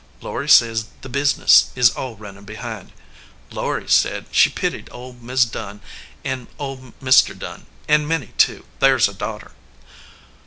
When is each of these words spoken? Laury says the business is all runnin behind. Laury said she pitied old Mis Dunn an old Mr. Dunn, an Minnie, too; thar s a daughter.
Laury 0.19 0.49
says 0.49 0.87
the 1.01 1.09
business 1.09 1.69
is 1.75 1.91
all 1.91 2.15
runnin 2.15 2.43
behind. 2.43 2.91
Laury 3.51 3.87
said 3.87 4.25
she 4.31 4.49
pitied 4.49 4.89
old 4.91 5.21
Mis 5.21 5.45
Dunn 5.45 5.79
an 6.25 6.47
old 6.57 6.99
Mr. 7.01 7.37
Dunn, 7.37 7.67
an 7.87 8.07
Minnie, 8.07 8.33
too; 8.35 8.65
thar 8.79 8.95
s 8.95 9.07
a 9.07 9.13
daughter. 9.13 9.51